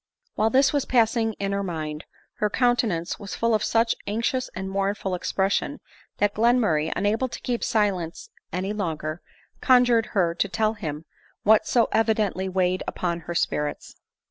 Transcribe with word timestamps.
While 0.33 0.49
this 0.49 0.73
was 0.73 0.85
passing 0.85 1.33
in 1.33 1.51
her 1.51 1.61
mind, 1.61 2.05
her 2.39 2.49
countenance 2.49 3.19
was 3.19 3.35
full 3.35 3.53
of 3.53 3.63
such 3.63 3.93
anxious 4.07 4.49
and 4.55 4.67
mournful 4.67 5.13
expression, 5.13 5.79
that 6.17 6.33
Glenmurray, 6.33 6.91
unable 6.95 7.27
to 7.27 7.39
keep 7.39 7.63
silence 7.63 8.31
any 8.51 8.73
longer, 8.73 9.21
conjured 9.61 10.07
her 10.17 10.33
to 10.33 10.49
tell 10.49 10.73
him 10.73 11.05
what 11.43 11.67
so 11.67 11.87
evidently 11.91 12.49
weighed 12.49 12.81
upon 12.87 13.19
her 13.19 13.35
spirits. 13.35 13.95